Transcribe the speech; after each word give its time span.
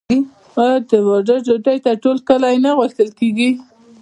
آیا 0.63 0.77
د 0.89 0.91
واده 1.07 1.35
ډوډۍ 1.45 1.77
ته 1.85 1.91
ټول 2.03 2.17
کلی 2.29 2.55
نه 2.63 2.71
راغوښتل 2.73 3.09
کیږي؟ 3.19 3.49